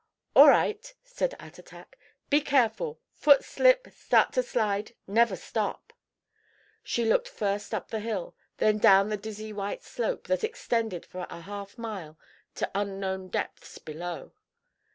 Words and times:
"All 0.35 0.47
right," 0.49 0.95
said 1.03 1.35
Attatak. 1.39 1.95
"Be 2.31 2.41
careful. 2.41 2.99
Foot 3.11 3.43
slip, 3.43 3.87
start 3.95 4.33
to 4.33 4.41
slide; 4.41 4.95
never 5.05 5.35
stop." 5.35 5.93
She 6.81 7.05
looked 7.05 7.27
first 7.27 7.71
up 7.71 7.89
the 7.89 7.99
hill, 7.99 8.35
then 8.57 8.79
down 8.79 9.09
the 9.09 9.15
dizzy 9.17 9.53
white 9.53 9.83
slope 9.83 10.25
that 10.25 10.43
extended 10.43 11.05
for 11.05 11.27
a 11.29 11.41
half 11.41 11.77
mile 11.77 12.17
to 12.55 12.71
unknown 12.73 13.27
depths 13.27 13.77
below. 13.77 14.33